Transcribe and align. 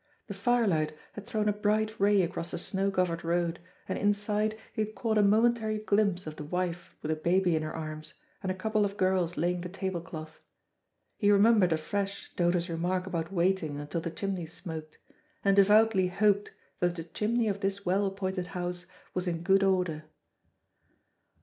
The 0.25 0.33
firelight 0.33 0.97
had 1.13 1.27
thrown 1.27 1.47
a 1.47 1.53
bright 1.53 1.99
ray 1.99 2.23
across 2.23 2.49
the 2.49 2.57
snow 2.57 2.89
covered 2.89 3.23
road, 3.23 3.59
and 3.87 3.99
inside 3.99 4.57
he 4.73 4.81
had 4.81 4.95
caught 4.95 5.19
a 5.19 5.21
momentary 5.21 5.77
glimpse 5.77 6.25
of 6.25 6.37
the 6.37 6.43
wife 6.43 6.95
with 7.03 7.11
a 7.11 7.15
baby 7.15 7.55
in 7.55 7.61
her 7.61 7.75
arms, 7.75 8.15
and 8.41 8.51
a 8.51 8.55
couple 8.55 8.83
of 8.83 8.97
girls 8.97 9.37
laying 9.37 9.61
the 9.61 9.69
table 9.69 10.01
cloth. 10.01 10.39
He 11.17 11.29
remembered 11.29 11.71
afresh 11.71 12.31
Dodo's 12.35 12.67
remark 12.67 13.05
about 13.05 13.31
waiting 13.31 13.77
until 13.79 14.01
the 14.01 14.09
chimney 14.09 14.47
smoked, 14.47 14.97
and 15.45 15.55
devoutly 15.55 16.07
hoped 16.07 16.49
that 16.79 16.95
the 16.95 17.03
chimney 17.03 17.47
of 17.47 17.59
this 17.59 17.85
well 17.85 18.07
appointed 18.07 18.47
house 18.57 18.87
was 19.13 19.27
in 19.27 19.43
good 19.43 19.61
order. 19.61 20.05